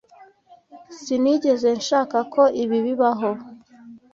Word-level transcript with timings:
Sinigeze 0.99 1.69
nshaka 1.79 2.17
ko 2.33 2.43
ibi 2.63 2.77
bibaho. 2.85 3.29